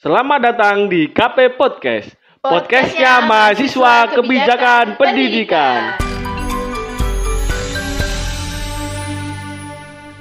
Selamat 0.00 0.40
datang 0.40 0.88
di 0.88 1.12
KP 1.12 1.60
Podcast. 1.60 2.16
Podcastnya 2.40 3.20
mahasiswa 3.20 4.08
kebijakan 4.08 4.96
pendidikan. 4.96 6.00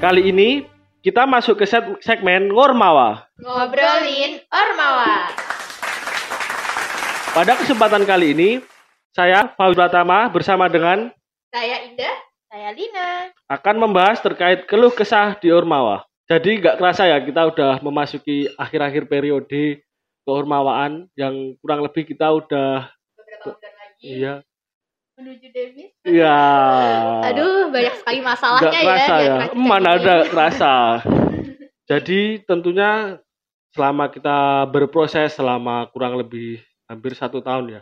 Kali 0.03 0.35
ini 0.35 0.67
kita 0.99 1.23
masuk 1.23 1.63
ke 1.63 1.65
segmen 2.03 2.51
Ngormawa. 2.51 3.31
Ngobrolin 3.39 4.43
Ormawa. 4.51 5.31
Pada 7.31 7.55
kesempatan 7.55 8.03
kali 8.03 8.35
ini, 8.35 8.49
saya 9.15 9.47
Fauz 9.55 9.79
Pratama 9.79 10.27
bersama 10.27 10.67
dengan 10.67 11.07
Saya 11.55 11.87
Indah. 11.87 12.19
Saya 12.51 12.75
Lina. 12.75 13.31
akan 13.47 13.75
membahas 13.79 14.19
terkait 14.19 14.67
keluh 14.67 14.91
kesah 14.91 15.39
di 15.39 15.55
Ormawa. 15.55 16.08
Jadi 16.29 16.61
nggak 16.61 16.77
kerasa 16.77 17.09
ya 17.09 17.17
kita 17.25 17.49
udah 17.49 17.81
memasuki 17.81 18.45
akhir-akhir 18.53 19.09
periode 19.09 19.81
keormawaan 20.29 21.09
yang 21.17 21.57
kurang 21.57 21.81
lebih 21.81 22.05
kita 22.05 22.29
udah 22.29 22.85
Beberapa 23.17 23.57
bulan 23.57 23.73
lagi 23.81 24.05
iya 24.05 24.33
menuju 25.17 25.47
demis. 25.49 25.89
iya 26.05 26.37
Aduh, 27.33 27.73
banyak 27.73 27.95
sekali 27.97 28.19
masalahnya 28.21 28.69
ya. 28.77 28.85
kerasa 28.85 29.13
ya, 29.19 29.35
kita 29.49 29.57
mana 29.57 29.89
ada 29.97 30.15
kerasa. 30.29 30.73
Jadi 31.89 32.45
tentunya 32.45 33.17
selama 33.73 34.13
kita 34.13 34.69
berproses 34.69 35.33
selama 35.33 35.89
kurang 35.89 36.13
lebih 36.13 36.61
hampir 36.85 37.17
satu 37.17 37.41
tahun 37.41 37.81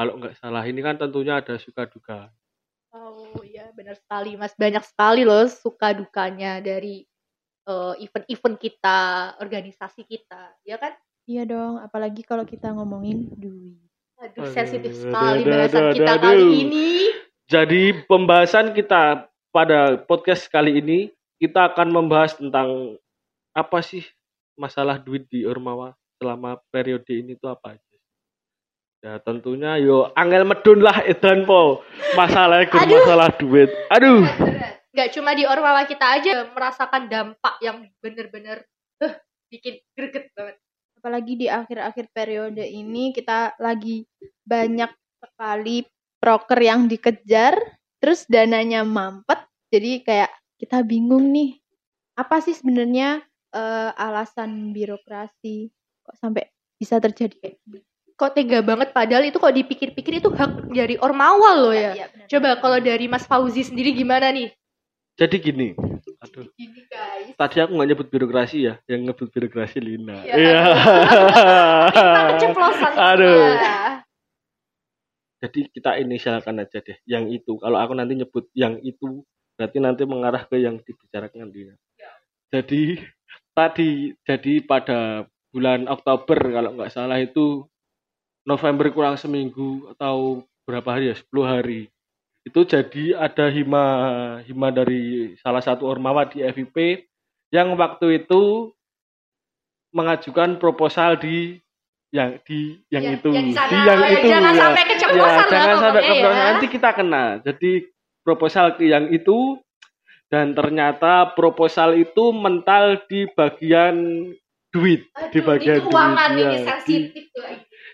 Kalau 0.00 0.16
nggak 0.16 0.40
salah 0.40 0.64
ini 0.64 0.80
kan 0.80 0.96
tentunya 0.96 1.44
ada 1.44 1.60
suka 1.60 1.84
duka. 1.84 2.32
Oh 2.96 3.36
iya, 3.44 3.68
benar 3.76 4.00
sekali 4.00 4.40
Mas. 4.40 4.56
Banyak 4.56 4.80
sekali 4.88 5.28
loh 5.28 5.44
suka 5.44 5.92
dukanya 5.92 6.58
dari 6.64 7.04
eh, 7.68 7.94
event-event 8.02 8.56
kita, 8.58 9.00
organisasi 9.38 10.02
kita. 10.06 10.56
Ya 10.66 10.78
kan? 10.78 10.94
Iya 11.22 11.46
dong, 11.46 11.78
apalagi 11.78 12.26
kalau 12.26 12.42
kita 12.42 12.74
ngomongin 12.74 13.30
duit. 13.38 13.78
Aduh, 14.22 14.46
sensitif 14.54 14.94
sekali 14.94 15.42
aduh, 15.42 15.50
bahasan 15.50 15.82
aduh, 15.82 15.94
kita 15.98 16.12
aduh. 16.14 16.22
kali 16.22 16.46
ini. 16.66 16.88
Jadi 17.50 17.82
pembahasan 18.06 18.66
kita 18.70 19.26
pada 19.50 19.98
podcast 20.02 20.46
kali 20.46 20.78
ini 20.78 20.98
kita 21.42 21.74
akan 21.74 21.90
membahas 21.90 22.38
tentang 22.38 22.98
apa 23.50 23.78
sih 23.82 24.06
masalah 24.54 24.96
duit 25.02 25.26
di 25.26 25.42
Ormawa 25.42 25.94
selama 26.22 26.58
periode 26.70 27.10
ini 27.10 27.34
tuh 27.34 27.50
apa 27.50 27.74
aja. 27.74 27.94
Ya 29.02 29.18
tentunya 29.18 29.82
yo 29.82 30.14
angel 30.14 30.46
medun 30.46 30.78
lah 30.78 31.02
edan 31.02 31.42
po. 31.42 31.82
Masalahnya 32.14 32.70
masalah 32.70 33.34
duit. 33.34 33.70
Aduh. 33.90 34.22
Gak 34.92 35.16
cuma 35.16 35.32
di 35.32 35.48
Ormawa 35.48 35.88
kita 35.88 36.20
aja 36.20 36.52
merasakan 36.52 37.08
dampak 37.08 37.56
yang 37.64 37.88
bener-bener 38.04 38.68
eh, 39.00 39.16
bikin 39.48 39.80
greget 39.96 40.28
banget. 40.36 40.60
Apalagi 41.00 41.34
di 41.34 41.46
akhir-akhir 41.48 42.12
periode 42.12 42.62
ini 42.62 43.10
kita 43.16 43.56
lagi 43.56 44.04
banyak 44.44 44.92
sekali 45.16 45.88
proker 46.20 46.60
yang 46.60 46.86
dikejar, 46.86 47.56
terus 47.98 48.28
dananya 48.28 48.84
mampet. 48.84 49.42
Jadi 49.72 50.04
kayak 50.04 50.30
kita 50.60 50.84
bingung 50.84 51.32
nih, 51.32 51.56
apa 52.14 52.44
sih 52.44 52.52
sebenarnya 52.52 53.24
eh, 53.56 53.90
alasan 53.96 54.76
birokrasi 54.76 55.72
kok 56.04 56.16
sampai 56.20 56.46
bisa 56.76 57.00
terjadi 57.00 57.34
kayak 57.40 57.56
gini? 57.64 57.80
Kok 58.12 58.36
tega 58.36 58.60
banget 58.60 58.92
padahal 58.92 59.24
itu 59.24 59.40
kok 59.40 59.56
dipikir-pikir 59.56 60.20
itu 60.20 60.28
hak 60.30 60.68
dari 60.68 61.00
Ormawa 61.00 61.58
loh 61.58 61.74
ya. 61.74 61.96
Iya, 61.96 62.06
benar. 62.12 62.26
Coba 62.28 62.48
kalau 62.60 62.78
dari 62.78 63.08
Mas 63.08 63.24
Fauzi 63.24 63.64
sendiri 63.64 63.96
gimana 63.96 64.28
nih? 64.30 64.52
Jadi 65.20 65.36
gini. 65.44 65.68
Aduh. 66.24 66.48
Gini 66.56 66.80
guys. 66.88 67.36
Tadi 67.36 67.56
aku 67.60 67.76
nggak 67.76 67.88
nyebut 67.92 68.08
birokrasi 68.08 68.58
ya, 68.64 68.74
yang 68.88 69.04
nyebut 69.04 69.28
birokrasi 69.28 69.78
Lina. 69.82 70.24
Iya. 70.24 70.34
Iya. 70.38 70.62
Kita 71.92 72.20
keceplosan. 72.32 72.92
Aduh. 72.96 73.44
juga. 73.52 73.76
Jadi 75.42 75.60
kita 75.74 75.90
inisialkan 75.98 76.62
aja 76.62 76.78
deh, 76.78 76.96
yang 77.02 77.26
itu. 77.26 77.58
Kalau 77.58 77.74
aku 77.74 77.98
nanti 77.98 78.14
nyebut 78.14 78.46
yang 78.54 78.78
itu, 78.80 79.26
berarti 79.58 79.82
nanti 79.82 80.06
mengarah 80.06 80.46
ke 80.46 80.62
yang 80.62 80.78
dibicarakan 80.78 81.50
Lina. 81.50 81.74
Jadi 82.52 83.00
tadi, 83.50 84.12
jadi 84.22 84.62
pada 84.62 85.26
bulan 85.52 85.90
Oktober 85.90 86.36
kalau 86.36 86.70
nggak 86.78 86.92
salah 86.92 87.18
itu 87.20 87.66
November 88.46 88.88
kurang 88.94 89.16
seminggu 89.18 89.90
atau 89.92 90.46
berapa 90.62 90.88
hari 90.94 91.10
ya, 91.10 91.16
10 91.18 91.42
hari. 91.44 91.90
Itu 92.42 92.66
jadi 92.66 93.14
ada 93.14 93.46
hima 93.48 93.84
hima 94.42 94.68
dari 94.74 95.34
salah 95.38 95.62
satu 95.62 95.86
ormawa 95.86 96.26
di 96.26 96.42
FIP 96.42 97.06
yang 97.54 97.78
waktu 97.78 98.24
itu 98.24 98.72
mengajukan 99.92 100.56
proposal 100.56 101.20
di 101.20 101.60
yang 102.12 102.36
di 102.44 102.76
yang 102.92 103.04
Ya, 103.04 103.12
itu 103.16 103.28
yang 103.32 103.46
di 103.48 103.54
sana. 103.56 103.68
di 103.72 103.76
yang 103.78 103.98
Oh, 103.98 104.04
ya, 104.04 104.12
itu 104.12 104.26
jangan 104.28 104.52
ya. 104.52 104.60
sampai 104.60 104.82
keceplosan 104.84 105.44
ya 105.44 105.52
jangan 105.52 105.76
sampai 105.80 106.02
keceplosan 106.02 106.36
ya. 106.36 106.44
nanti 106.52 106.66
kita 106.68 106.90
kena 106.92 107.24
jadi 107.40 107.70
proposal 108.22 108.66
ke 108.76 108.82
yang 108.84 109.06
itu 109.08 109.38
dan 110.28 110.46
ternyata 110.52 111.12
proposal 111.36 111.92
itu 111.96 112.24
mental 112.32 113.00
di 113.08 113.28
bagian 113.32 113.96
duit 114.72 115.04
di 115.32 115.38
Aduh, 115.40 115.44
bagian 115.44 115.76
itu 115.80 115.88
duit, 115.88 116.16
ini 116.32 116.42
ya. 116.44 116.60
sensitif 116.76 117.24
tuh. 117.32 117.44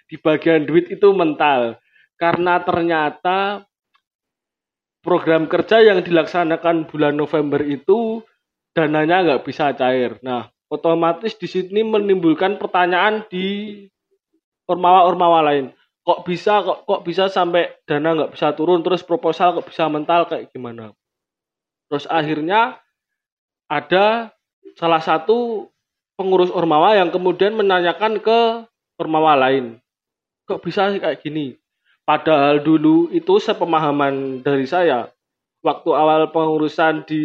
di 0.06 0.16
bagian 0.19 0.62
duit 0.66 0.87
itu 0.91 1.08
mental 1.14 1.78
karena 2.19 2.62
ternyata 2.62 3.66
program 5.00 5.47
kerja 5.47 5.82
yang 5.82 6.03
dilaksanakan 6.03 6.91
bulan 6.91 7.14
November 7.14 7.62
itu 7.62 8.22
dananya 8.75 9.25
nggak 9.25 9.42
bisa 9.47 9.72
cair. 9.75 10.19
Nah, 10.22 10.50
otomatis 10.70 11.34
di 11.38 11.48
sini 11.50 11.82
menimbulkan 11.82 12.59
pertanyaan 12.59 13.26
di 13.26 13.87
ormawa-ormawa 14.69 15.41
lain. 15.53 15.72
Kok 16.04 16.25
bisa 16.25 16.64
kok 16.64 16.88
kok 16.88 17.04
bisa 17.04 17.28
sampai 17.28 17.69
dana 17.84 18.16
nggak 18.16 18.32
bisa 18.32 18.56
turun 18.56 18.81
terus 18.81 19.04
proposal 19.04 19.60
kok 19.60 19.69
bisa 19.69 19.88
mental 19.92 20.25
kayak 20.25 20.48
gimana? 20.50 20.92
Terus 21.88 22.08
akhirnya 22.08 22.81
ada 23.69 24.32
salah 24.76 25.03
satu 25.04 25.69
pengurus 26.16 26.50
ormawa 26.50 26.98
yang 26.98 27.12
kemudian 27.12 27.54
menanyakan 27.54 28.19
ke 28.19 28.66
ormawa 28.98 29.38
lain 29.38 29.78
kok 30.48 30.64
bisa 30.64 30.91
kayak 30.97 31.20
gini 31.22 31.54
padahal 32.08 32.64
dulu 32.64 33.12
itu 33.12 33.36
sepemahaman 33.36 34.41
dari 34.41 34.64
saya 34.64 35.12
waktu 35.60 35.91
awal 35.92 36.32
pengurusan 36.32 37.04
di 37.04 37.24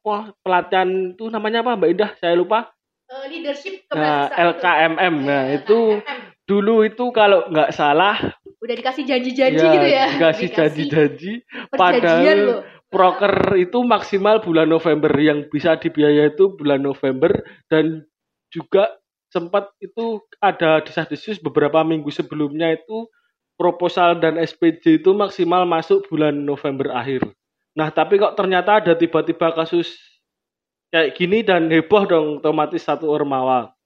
apa 0.00 0.32
pelatihan 0.40 0.88
itu 1.12 1.28
namanya 1.28 1.60
apa 1.60 1.76
Mbak 1.76 1.90
Indah 1.92 2.10
saya 2.16 2.32
lupa 2.34 2.72
Eh, 3.10 3.26
leadership 3.26 3.90
nah. 3.90 4.30
LKMM 4.30 5.14
nah 5.26 5.42
Eh, 5.50 5.58
itu 5.60 5.98
LKMM. 5.98 6.20
dulu 6.46 6.86
itu 6.86 7.04
kalau 7.10 7.42
nggak 7.50 7.74
salah 7.74 8.16
udah 8.62 8.74
dikasih 8.76 9.02
janji-janji 9.02 9.58
ya, 9.58 9.72
gitu 9.74 9.88
ya. 9.90 10.04
dikasih 10.14 10.48
janji-janji 10.54 11.32
padahal 11.74 12.38
loh. 12.38 12.60
proker 12.86 13.34
itu 13.58 13.82
maksimal 13.82 14.38
bulan 14.38 14.70
November 14.70 15.10
yang 15.18 15.42
bisa 15.50 15.74
dibiayai 15.74 16.32
itu 16.32 16.54
bulan 16.54 16.80
November 16.80 17.34
dan 17.66 18.06
juga 18.48 18.94
sempat 19.30 19.74
itu 19.82 20.22
ada 20.38 20.78
desas-desus 20.78 21.42
beberapa 21.42 21.82
minggu 21.82 22.10
sebelumnya 22.10 22.74
itu 22.74 23.10
proposal 23.60 24.16
dan 24.16 24.40
SPJ 24.40 25.04
itu 25.04 25.12
maksimal 25.12 25.68
masuk 25.68 26.08
bulan 26.08 26.32
November 26.32 26.96
akhir. 26.96 27.28
Nah, 27.76 27.92
tapi 27.92 28.16
kok 28.16 28.32
ternyata 28.32 28.80
ada 28.80 28.96
tiba-tiba 28.96 29.52
kasus 29.52 30.00
kayak 30.88 31.12
gini 31.12 31.44
dan 31.44 31.68
heboh 31.68 32.08
dong 32.08 32.26
otomatis 32.40 32.80
satu 32.80 33.12
ormawa. 33.12 33.76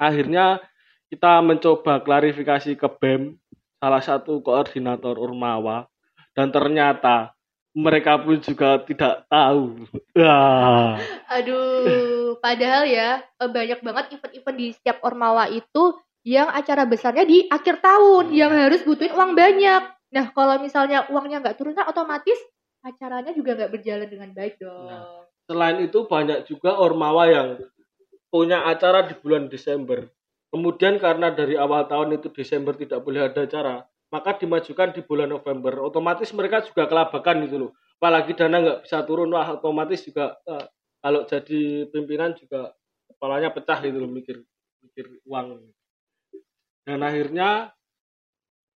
Akhirnya 0.00 0.64
kita 1.12 1.44
mencoba 1.44 2.00
klarifikasi 2.00 2.72
ke 2.80 2.88
BEM, 2.96 3.36
salah 3.76 4.00
satu 4.00 4.40
koordinator 4.40 5.20
ormawa, 5.20 5.84
dan 6.32 6.48
ternyata 6.48 7.36
mereka 7.76 8.16
pun 8.16 8.40
juga 8.40 8.80
tidak 8.86 9.26
tahu. 9.28 9.84
Wah. 10.16 10.96
Aduh, 11.36 12.38
padahal 12.38 12.86
ya 12.86 13.20
eh, 13.20 13.50
banyak 13.50 13.82
banget 13.82 14.04
event-event 14.16 14.56
di 14.56 14.66
setiap 14.70 15.02
Ormawa 15.02 15.50
itu 15.50 15.98
yang 16.24 16.48
acara 16.48 16.88
besarnya 16.88 17.28
di 17.28 17.44
akhir 17.52 17.84
tahun 17.84 18.32
yang 18.32 18.48
harus 18.50 18.80
butuhin 18.82 19.12
uang 19.12 19.36
banyak. 19.36 19.82
Nah, 20.16 20.32
kalau 20.32 20.56
misalnya 20.56 21.04
uangnya 21.12 21.44
nggak 21.44 21.56
turun 21.60 21.76
kan 21.76 21.84
otomatis 21.84 22.40
acaranya 22.80 23.36
juga 23.36 23.60
nggak 23.60 23.70
berjalan 23.70 24.08
dengan 24.08 24.30
baik 24.32 24.56
dong. 24.56 24.88
Nah. 24.88 25.28
Selain 25.44 25.76
itu 25.84 26.08
banyak 26.08 26.48
juga 26.48 26.80
ormawa 26.80 27.28
yang 27.28 27.48
punya 28.32 28.64
acara 28.64 29.04
di 29.04 29.12
bulan 29.20 29.52
Desember. 29.52 30.08
Kemudian 30.48 30.96
karena 30.96 31.28
dari 31.28 31.60
awal 31.60 31.84
tahun 31.84 32.16
itu 32.16 32.32
Desember 32.32 32.72
tidak 32.72 33.04
boleh 33.04 33.28
ada 33.28 33.44
acara, 33.44 33.84
maka 34.08 34.40
dimajukan 34.40 34.96
di 34.96 35.04
bulan 35.04 35.28
November. 35.28 35.84
Otomatis 35.84 36.32
mereka 36.32 36.64
juga 36.64 36.88
kelabakan 36.88 37.44
gitu 37.44 37.56
loh. 37.68 37.70
Apalagi 38.00 38.32
dana 38.32 38.64
nggak 38.64 38.80
bisa 38.88 39.04
turun, 39.04 39.28
wah 39.28 39.60
otomatis 39.60 40.00
juga 40.00 40.40
eh, 40.48 40.66
kalau 41.04 41.28
jadi 41.28 41.84
pimpinan 41.92 42.32
juga 42.32 42.72
kepalanya 43.12 43.52
pecah 43.52 43.78
gitu 43.84 44.00
loh 44.00 44.08
mikir 44.08 44.40
mikir 44.80 45.20
uang. 45.28 45.68
Dan 46.84 47.00
akhirnya 47.00 47.72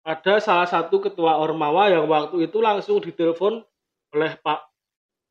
ada 0.05 0.35
salah 0.37 0.69
satu 0.69 1.01
ketua 1.01 1.41
ormawa 1.41 1.89
yang 1.89 2.05
waktu 2.05 2.45
itu 2.45 2.61
langsung 2.61 3.01
ditelepon 3.01 3.65
oleh 4.13 4.33
Pak 4.45 4.61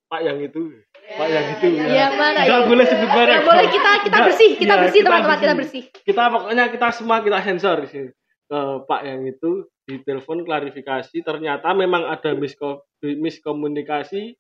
Pak 0.10 0.22
yang 0.26 0.42
itu 0.42 0.74
Pak 1.14 1.28
yang 1.30 1.46
itu 1.58 1.68
ya. 1.78 1.86
Yang 2.10 2.14
mana? 2.18 2.40
Nggak 2.42 2.50
Yang- 2.50 2.70
boleh 2.70 2.86
sebut 2.90 3.10
merek. 3.14 3.38
Boleh 3.46 3.68
kita 3.70 3.92
kita 4.02 4.18
bersih, 4.26 4.52
kita 4.58 4.74
iya, 4.74 4.82
bersih 4.82 5.00
kita 5.02 5.10
teman-teman, 5.10 5.38
kita 5.38 5.54
bersih. 5.54 5.84
bersih. 5.86 6.04
kita 6.06 6.24
pokoknya 6.34 6.66
kita 6.74 6.88
semua 6.94 7.18
kita 7.22 7.40
sensor 7.46 7.76
di 7.86 7.90
sini 7.90 8.10
ke 8.44 8.60
Pak 8.90 9.02
yang 9.06 9.22
itu 9.26 9.52
di 9.84 9.96
telepon 10.02 10.42
klarifikasi 10.42 11.18
ternyata 11.22 11.70
memang 11.78 12.10
ada 12.10 12.32
misko- 12.34 12.86
miskomunikasi 13.02 14.34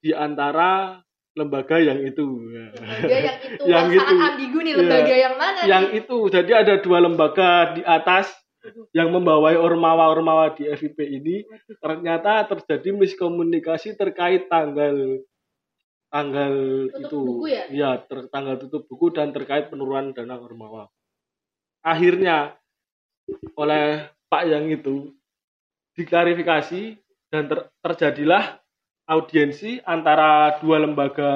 di 0.00 0.10
antara 0.12 1.00
lembaga 1.34 1.76
yang 1.76 1.98
itu 2.00 2.26
Ya. 2.46 2.70
Lembaga 2.72 3.16
yang 3.18 3.38
itu 3.42 3.62
Yang 3.72 3.86
itu. 3.92 4.14
ambigu 4.16 4.58
nih 4.58 4.70
Iya. 4.70 4.78
lembaga 4.80 5.14
yang 5.16 5.34
mana 5.34 5.60
yang 5.66 5.84
nih? 5.90 5.98
itu 6.00 6.16
jadi 6.30 6.50
ada 6.62 6.74
dua 6.78 6.98
lembaga 7.00 7.50
di 7.74 7.82
atas 7.82 8.30
yang 8.96 9.12
membawai 9.12 9.54
ormawa-ormawa 9.54 10.54
di 10.54 10.64
FIP 10.66 10.96
ini 11.02 11.44
ternyata 11.76 12.46
terjadi 12.46 12.96
miskomunikasi 12.96 13.92
terkait 13.92 14.48
tanggal 14.48 15.20
tanggal 16.08 16.54
Tutup 16.88 17.02
itu 17.02 17.18
buku 17.20 17.46
ya? 17.50 17.64
Iya, 17.68 17.90
ter- 18.00 18.30
tanggal 18.30 18.56
tutup 18.56 18.86
buku 18.86 19.12
dan 19.12 19.34
terkait 19.34 19.68
penurunan 19.68 20.14
dana 20.14 20.38
ormawa 20.38 20.88
akhirnya 21.82 22.56
oleh 23.54 24.08
Pak 24.24 24.42
yang 24.46 24.64
itu 24.66 25.12
diklarifikasi 25.92 26.96
dan 27.28 27.46
ter- 27.46 27.68
terjadilah 27.80 28.63
audiensi 29.04 29.80
antara 29.82 30.56
dua 30.58 30.80
lembaga 30.80 31.30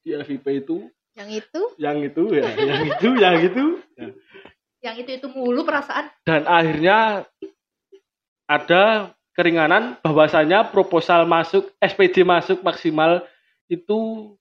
di 0.00 0.14
FIP 0.16 0.46
itu 0.60 0.86
Yang 1.12 1.30
itu 1.44 1.62
yang 1.76 1.98
itu 2.00 2.22
ya 2.32 2.46
yang 2.70 2.82
itu 2.86 3.08
yang 3.16 3.36
itu 3.38 3.64
ya. 3.94 4.08
Yang 4.80 4.96
itu 5.04 5.10
itu 5.20 5.26
mulu 5.28 5.60
perasaan. 5.62 6.08
dan 6.24 6.48
akhirnya 6.48 7.28
ada 8.46 9.12
keringanan 9.32 9.96
bahwasanya 10.00 10.68
proposal 10.68 11.24
masuk 11.24 11.70
SPJ 11.78 12.26
masuk 12.26 12.58
maksimal 12.60 13.22
itu 13.70 13.98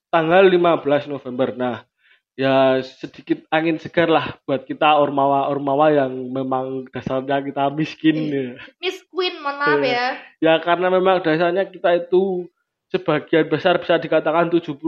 tanggal 0.09 0.41
15 0.41 1.05
November. 1.07 1.53
Nah, 1.53 1.85
ya 2.33 2.81
sedikit 2.81 3.45
angin 3.51 3.77
segar 3.77 4.09
lah 4.09 4.39
buat 4.43 4.65
kita 4.65 4.97
ormawa-ormawa 4.97 5.93
yang 5.93 6.11
memang 6.31 6.89
dasarnya 6.89 7.37
kita 7.45 7.69
miskin 7.69 8.17
ya. 8.27 8.47
Miss 8.81 9.05
Queen, 9.07 9.37
mohon 9.37 9.59
maaf 9.59 9.79
Iya. 9.79 9.93
ya. 9.93 10.07
Ya 10.41 10.53
karena 10.59 10.87
memang 10.89 11.21
dasarnya 11.21 11.69
kita 11.69 11.93
itu 11.99 12.49
sebagian 12.89 13.45
besar 13.45 13.77
bisa 13.77 13.95
dikatakan 13.95 14.49
75% 14.49 14.81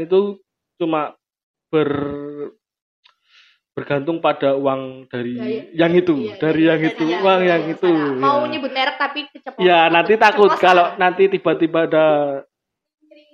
itu 0.00 0.40
cuma 0.76 1.12
ber 1.68 1.88
bergantung 3.72 4.18
pada 4.18 4.58
uang 4.58 5.06
dari 5.06 5.38
Gaya- 5.38 5.70
yang 5.72 5.92
itu, 5.94 6.14
Iya, 6.18 6.34
dari 6.36 6.62
yang 6.66 6.80
itu, 6.82 7.04
iya, 7.06 7.22
uang 7.22 7.40
iya, 7.40 7.48
yang 7.48 7.62
iya, 7.62 7.74
itu. 7.78 7.86
salah. 7.86 8.18
Mau 8.18 8.38
ya. 8.42 8.48
nyebut 8.50 8.72
merek 8.74 8.96
tapi 8.98 9.20
keceplosan. 9.30 9.62
Ya 9.62 9.80
nanti 9.86 10.12
takut 10.18 10.50
kalau 10.58 10.98
nanti 10.98 11.30
tiba-tiba 11.30 11.86
ada 11.86 12.06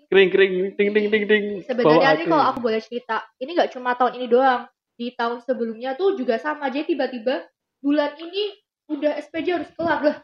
kering 0.04 0.28
kering 0.28 0.52
ting 0.76 0.92
ting 0.92 1.06
ting 1.08 1.24
ting 1.24 1.44
Sebenarnya 1.64 2.12
hati. 2.12 2.28
kalau 2.28 2.44
aku 2.44 2.60
boleh 2.60 2.76
cerita, 2.78 3.24
ini 3.40 3.56
nggak 3.56 3.72
cuma 3.72 3.96
tahun 3.96 4.20
ini 4.20 4.26
doang. 4.28 4.68
Di 4.94 5.10
tahun 5.10 5.40
sebelumnya 5.40 5.96
tuh 5.96 6.14
juga 6.14 6.36
sama. 6.36 6.68
Jadi 6.68 6.92
tiba-tiba 6.92 7.48
bulan 7.80 8.12
ini 8.14 8.52
udah 8.86 9.16
SPJ 9.16 9.48
harus 9.50 9.70
kelar 9.72 10.00
lah. 10.04 10.16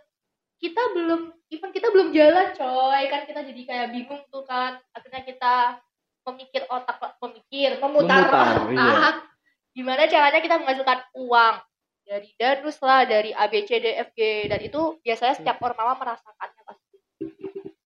Kita 0.60 0.78
belum, 0.92 1.32
even 1.50 1.70
kita 1.70 1.90
belum 1.90 2.10
jalan 2.10 2.54
coy. 2.54 3.02
Kan 3.06 3.22
kita 3.26 3.40
jadi 3.42 3.62
kayak 3.62 3.88
bingung 3.90 4.22
tuh 4.26 4.42
kan. 4.42 4.78
Akhirnya 4.90 5.22
kita 5.22 5.54
memikir 6.22 6.62
otak, 6.66 6.96
memikir, 7.18 7.76
memutar, 7.78 8.28
Memutar, 8.28 8.46
otak. 8.56 8.72
iya. 8.72 9.10
Gimana 9.70 10.02
caranya 10.06 10.40
kita 10.40 10.56
menghasilkan 10.58 10.98
uang 11.14 11.56
dari 12.02 12.28
danus 12.34 12.78
lah, 12.80 13.06
dari 13.06 13.30
ABCDFG 13.30 14.18
dan 14.46 14.60
itu 14.60 14.98
biasanya 15.00 15.34
setiap 15.36 15.62
ormawa 15.62 15.94
merasakannya 15.94 16.62
pasti. 16.64 16.96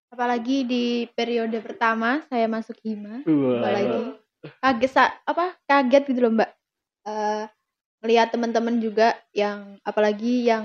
apalagi 0.07 0.63
di 0.63 0.85
periode 1.11 1.59
pertama 1.59 2.23
saya 2.31 2.47
masuk 2.47 2.79
hima 2.79 3.19
apalagi 3.27 4.15
kaget 4.63 4.87
sa- 4.87 5.15
apa 5.27 5.59
kaget 5.67 6.07
gitu 6.07 6.23
loh 6.23 6.31
mbak 6.31 6.55
Eh 7.03 7.45
melihat 7.99 8.31
teman-teman 8.31 8.79
juga 8.79 9.11
yang 9.29 9.75
apalagi 9.83 10.47
yang 10.47 10.63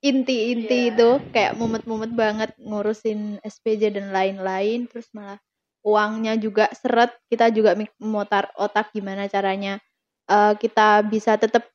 inti-inti 0.00 0.88
Iya. 0.88 0.90
itu 0.96 1.08
kayak 1.32 1.56
mumet-mumet 1.60 2.12
banget 2.16 2.50
ngurusin 2.56 3.36
SPJ 3.44 3.92
dan 4.00 4.12
lain-lain 4.16 4.88
terus 4.88 5.12
malah 5.12 5.36
uangnya 5.84 6.36
juga 6.40 6.68
seret 6.72 7.12
kita 7.28 7.52
juga 7.52 7.76
memutar 7.76 8.48
otak 8.56 8.92
gimana 8.96 9.28
caranya 9.28 9.76
eh, 10.28 10.52
kita 10.56 11.04
bisa 11.04 11.36
tetap 11.36 11.68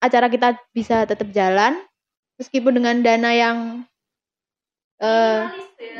acara 0.00 0.28
kita 0.32 0.56
bisa 0.72 1.04
tetap 1.04 1.28
jalan 1.32 1.76
meskipun 2.40 2.80
dengan 2.80 2.96
dana 3.04 3.30
yang 3.32 3.58
eh 4.96 5.44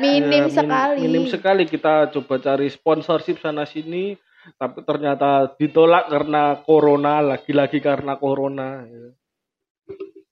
minim 0.01 0.49
Ya, 0.49 0.65
sekali 0.65 1.05
minim 1.05 1.25
sekali 1.29 1.69
kita 1.69 2.09
coba 2.09 2.41
cari 2.41 2.73
sponsorship 2.73 3.37
sana 3.45 3.69
sini 3.69 4.17
tapi 4.57 4.81
ternyata 4.87 5.53
ditolak 5.61 6.09
karena 6.09 6.57
corona 6.65 7.21
lagi-lagi 7.21 7.83
karena 7.85 8.17
corona 8.17 8.87
ya. 8.89 9.13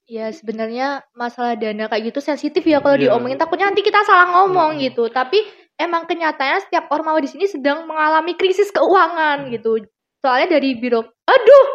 Ya 0.05 0.29
sebenarnya 0.29 1.01
masalah 1.13 1.57
dana 1.57 1.89
kayak 1.89 2.13
gitu 2.13 2.21
sensitif 2.21 2.61
ya 2.61 2.79
kalau 2.79 2.95
Iya. 2.95 3.09
diomongin 3.09 3.41
takutnya 3.41 3.73
nanti 3.73 3.81
kita 3.81 4.05
salah 4.05 4.29
ngomong 4.31 4.77
Hmm. 4.77 4.83
gitu. 4.83 5.09
Tapi 5.09 5.41
emang 5.75 6.05
kenyataannya 6.05 6.61
setiap 6.63 6.93
ormawa 6.93 7.17
di 7.19 7.27
sini 7.27 7.49
sedang 7.49 7.89
mengalami 7.89 8.37
krisis 8.37 8.69
keuangan 8.69 9.49
gitu. 9.49 9.81
Soalnya 10.21 10.57
dari 10.57 10.77
biro, 10.77 11.01
aduh, 11.25 11.67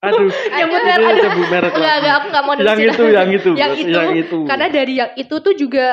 aduh 0.00 0.28
Nyebut 0.28 0.52
ini 0.78 0.84
merek, 0.84 1.00
aduh. 1.02 1.24
sebut 1.24 1.46
merek 1.48 1.70
enggak 1.70 1.80
lagi. 1.82 1.98
enggak 1.98 2.14
aku 2.14 2.26
nggak 2.28 2.44
mau 2.44 2.52
yang 2.54 2.78
itu 2.78 3.04
yang 3.04 3.30
itu 3.30 3.50
Yang 3.52 3.72
itu, 3.78 3.90
yang 3.90 4.12
itu 4.14 4.38
Karena 4.44 4.66
dari 4.68 4.92
yang 4.94 5.10
itu 5.14 5.34
tuh 5.38 5.54
juga 5.54 5.86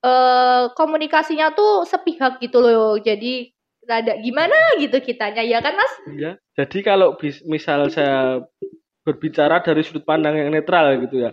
eh 0.00 0.62
komunikasinya 0.72 1.52
tuh 1.52 1.84
sepihak 1.84 2.38
gitu 2.38 2.58
loh. 2.58 2.98
Jadi 2.98 3.48
rada 3.82 4.14
gimana 4.16 4.54
gitu 4.76 4.94
kitanya 4.98 5.40
ya 5.40 5.58
kan 5.58 5.74
Mas? 5.74 5.92
Ya, 6.12 6.32
jadi 6.54 6.78
kalau 6.82 7.16
bis- 7.16 7.42
misal 7.42 7.88
saya 7.88 8.44
berbicara 9.02 9.62
dari 9.62 9.82
sudut 9.82 10.06
pandang 10.06 10.38
yang 10.38 10.50
netral 10.50 10.98
gitu 11.02 11.28
ya. 11.28 11.30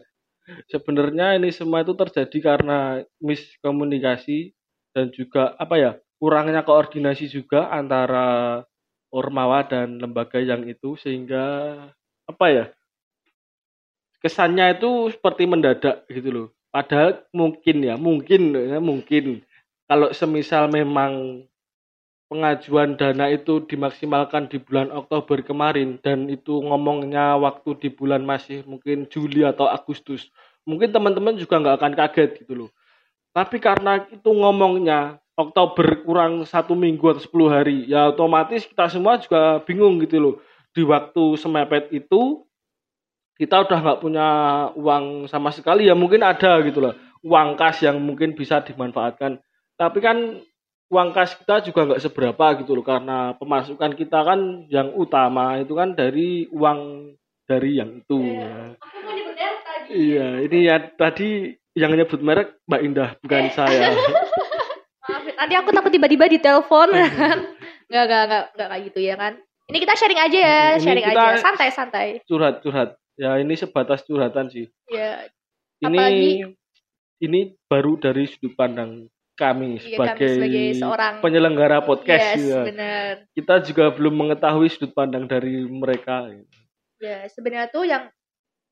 Sebenarnya 0.69 1.37
ini 1.37 1.53
semua 1.53 1.85
itu 1.85 1.93
terjadi 1.93 2.37
karena 2.41 3.05
miskomunikasi 3.21 4.53
dan 4.93 5.13
juga 5.13 5.53
apa 5.57 5.77
ya? 5.77 5.93
kurangnya 6.19 6.67
koordinasi 6.67 7.31
juga 7.31 7.71
antara 7.71 8.59
ormawa 9.07 9.63
dan 9.63 10.03
lembaga 10.03 10.43
yang 10.43 10.67
itu 10.67 10.99
sehingga 10.99 11.45
apa 12.27 12.45
ya? 12.51 12.65
kesannya 14.19 14.75
itu 14.75 15.15
seperti 15.15 15.47
mendadak 15.47 16.03
gitu 16.11 16.29
loh. 16.29 16.47
Padahal 16.69 17.25
mungkin 17.33 17.81
ya, 17.81 17.95
mungkin 17.97 18.53
ya, 18.53 18.77
mungkin 18.83 19.41
kalau 19.89 20.13
semisal 20.13 20.69
memang 20.69 21.43
pengajuan 22.29 22.93
dana 22.93 23.25
itu 23.33 23.65
dimaksimalkan 23.65 24.47
di 24.47 24.61
bulan 24.61 24.93
Oktober 24.93 25.41
kemarin 25.41 25.97
dan 26.05 26.29
itu 26.29 26.61
ngomongnya 26.61 27.35
waktu 27.41 27.73
di 27.81 27.89
bulan 27.89 28.21
masih 28.21 28.61
mungkin 28.69 29.09
Juli 29.09 29.41
atau 29.41 29.65
Agustus. 29.65 30.29
Mungkin 30.63 30.93
teman-teman 30.93 31.33
juga 31.35 31.57
nggak 31.57 31.77
akan 31.81 31.93
kaget 31.97 32.45
gitu 32.45 32.53
loh. 32.53 32.69
Tapi 33.33 33.57
karena 33.57 34.05
itu 34.13 34.29
ngomongnya 34.29 35.17
Oktober 35.33 36.05
kurang 36.05 36.45
satu 36.45 36.77
minggu 36.77 37.01
atau 37.17 37.21
10 37.23 37.49
hari 37.49 37.77
ya 37.89 38.13
otomatis 38.13 38.69
kita 38.69 38.85
semua 38.93 39.17
juga 39.17 39.57
bingung 39.65 39.97
gitu 40.05 40.21
loh. 40.21 40.35
Di 40.69 40.85
waktu 40.85 41.33
semepet 41.33 41.89
itu 41.89 42.45
kita 43.41 43.65
udah 43.65 43.79
nggak 43.81 43.99
punya 44.05 44.27
uang 44.77 45.25
sama 45.25 45.49
sekali 45.49 45.89
ya 45.89 45.97
mungkin 45.97 46.21
ada 46.21 46.61
gitu 46.61 46.77
loh. 46.77 46.93
Uang 47.25 47.57
kas 47.57 47.81
yang 47.81 47.97
mungkin 47.97 48.37
bisa 48.37 48.61
dimanfaatkan. 48.61 49.41
Tapi 49.79 49.97
kan 49.97 50.43
uang 50.89 51.09
kas 51.11 51.33
kita 51.35 51.61
juga 51.61 51.85
nggak 51.85 52.01
seberapa 52.01 52.45
gitu 52.57 52.73
loh 52.73 52.81
karena 52.81 53.17
pemasukan 53.33 53.93
kita 53.93 54.19
kan 54.19 54.39
yang 54.67 54.89
utama 54.91 55.57
itu 55.57 55.71
kan 55.71 55.93
dari 55.93 56.49
uang 56.49 57.13
dari 57.45 57.77
yang 57.77 57.97
itu 57.97 58.17
ya. 58.19 58.73
Aku 58.75 58.97
mau 58.99 59.11
nyebut 59.11 59.33
merek 59.33 59.57
tadi. 59.63 59.89
iya 59.91 60.27
ini 60.39 60.57
ya 60.63 60.75
tadi 60.91 61.29
yang 61.73 61.91
nyebut 61.91 62.19
merek 62.19 62.57
Mbak 62.65 62.81
Indah 62.83 63.09
bukan 63.19 63.45
saya 63.51 63.89
Maaf, 65.01 65.25
nanti 65.25 65.53
aku 65.55 65.69
takut 65.71 65.89
tiba-tiba 65.89 66.25
ditelepon 66.27 66.89
kan. 67.17 67.37
Enggak, 67.85 68.03
enggak, 68.05 68.21
enggak, 68.23 68.43
enggak 68.53 68.67
kayak 68.69 68.83
gitu 68.85 68.99
ya 69.01 69.15
kan. 69.15 69.33
Ini 69.65 69.77
kita 69.79 69.93
sharing 69.95 70.17
aja 70.19 70.37
ya, 70.39 70.59
Ini 70.71 70.81
sharing 70.83 71.07
aja, 71.07 71.29
santai-santai. 71.39 72.07
curhat 72.25 72.61
curhat 72.61 72.89
ya 73.13 73.35
ini 73.35 73.53
sebatas 73.53 74.01
curhatan 74.01 74.47
sih 74.47 74.65
Ya, 74.87 75.25
ini 75.79 75.89
Apalagi- 75.91 76.55
ini 77.19 77.39
baru 77.65 77.93
dari 77.95 78.25
sudut 78.25 78.53
pandang 78.53 79.09
kami 79.39 79.79
iya, 79.79 79.95
sebagai, 79.95 80.27
kami 80.27 80.35
sebagai 80.35 80.67
seorang 80.75 81.13
penyelenggara 81.23 81.77
podcast 81.87 82.35
Yes, 82.35 82.51
ya. 82.51 82.61
benar. 82.67 83.11
kita 83.31 83.55
juga 83.63 83.85
belum 83.95 84.13
mengetahui 84.27 84.67
sudut 84.67 84.91
pandang 84.91 85.23
dari 85.23 85.63
mereka 85.63 86.27
Ya, 86.99 87.23
sebenarnya 87.31 87.71
tuh 87.71 87.87
yang 87.87 88.11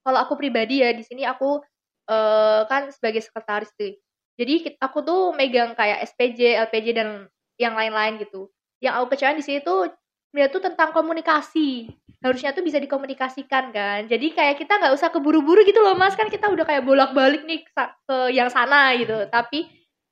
kalau 0.03 0.19
aku 0.19 0.35
pribadi 0.35 0.83
ya 0.83 0.91
di 0.91 0.99
sini 0.99 1.23
aku 1.23 1.63
eh, 2.11 2.61
kan 2.67 2.91
sebagai 2.91 3.23
sekretaris 3.23 3.71
tuh. 3.75 3.95
Jadi 4.37 4.77
aku 4.77 5.01
tuh 5.01 5.33
megang 5.33 5.73
kayak 5.73 6.05
SPJ, 6.13 6.61
LPJ 6.69 6.87
dan 6.93 7.09
yang 7.57 7.73
lain-lain 7.73 8.21
gitu. 8.21 8.51
Yang 8.77 8.93
aku 9.01 9.05
kecewain 9.15 9.39
di 9.39 9.45
sini 9.47 9.59
tuh 9.65 9.89
dia 10.35 10.51
tuh 10.51 10.61
tentang 10.61 10.93
komunikasi. 10.93 11.89
Harusnya 12.21 12.53
tuh 12.53 12.61
bisa 12.61 12.77
dikomunikasikan 12.77 13.73
kan. 13.73 14.05
Jadi 14.05 14.35
kayak 14.35 14.61
kita 14.61 14.77
nggak 14.77 14.93
usah 14.93 15.09
keburu-buru 15.09 15.65
gitu 15.65 15.81
loh 15.81 15.97
Mas, 15.97 16.13
kan 16.13 16.29
kita 16.29 16.51
udah 16.51 16.65
kayak 16.67 16.85
bolak-balik 16.85 17.47
nih 17.49 17.65
ke 17.65 18.17
yang 18.33 18.51
sana 18.53 18.93
gitu. 18.93 19.25
Tapi 19.31 19.65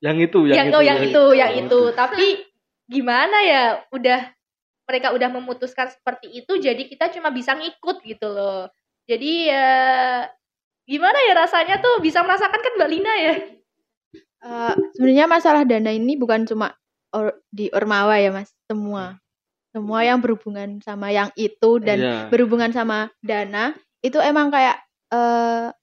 yang 0.06 0.18
itu 0.22 0.40
yang, 0.46 0.58
yang, 0.58 0.68
oh, 0.70 0.84
yang 0.86 1.00
itu, 1.02 1.24
yang 1.34 1.52
itu. 1.66 1.82
Tapi 1.98 2.26
gimana 2.86 3.38
ya 3.42 3.64
udah 3.90 4.30
mereka 4.86 5.10
udah 5.18 5.30
memutuskan 5.34 5.90
seperti 5.90 6.30
itu 6.30 6.62
jadi 6.62 6.78
kita 6.86 7.10
cuma 7.10 7.34
bisa 7.34 7.58
ngikut 7.58 8.06
gitu 8.06 8.30
loh. 8.30 8.70
Jadi 9.10 9.50
ya 9.50 9.70
gimana 10.86 11.18
ya 11.26 11.34
rasanya 11.34 11.82
tuh? 11.82 11.98
Bisa 12.06 12.22
merasakan 12.22 12.62
kan 12.62 12.74
Mbak 12.78 12.92
Lina 12.94 13.14
ya? 13.18 13.34
Eh, 14.46 14.74
sebenarnya 14.94 15.26
masalah 15.26 15.66
dana 15.66 15.90
ini 15.90 16.14
bukan 16.14 16.46
cuma 16.46 16.78
or- 17.10 17.42
di 17.50 17.74
Ormawa 17.74 18.22
ya 18.22 18.30
mas, 18.30 18.54
semua. 18.70 19.18
Semua 19.74 20.06
yang 20.06 20.22
berhubungan 20.22 20.80
sama 20.86 21.10
yang 21.10 21.34
itu 21.34 21.82
dan 21.82 21.98
Iya. 22.00 22.18
berhubungan 22.30 22.70
sama 22.70 23.10
dana 23.26 23.74
itu 24.06 24.22
emang 24.22 24.54
kayak 24.54 24.78
eh 25.10 25.74